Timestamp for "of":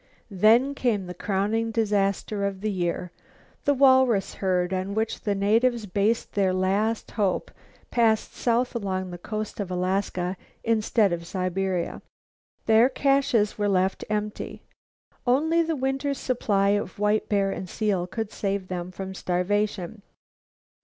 2.43-2.61, 9.59-9.69, 11.13-11.27, 16.69-16.97